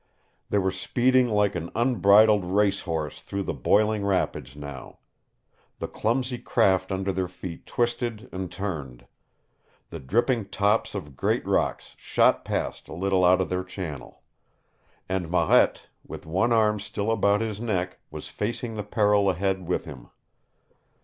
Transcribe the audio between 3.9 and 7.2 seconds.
rapids now. The clumsy craft under